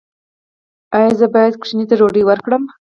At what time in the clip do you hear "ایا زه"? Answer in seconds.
0.97-1.25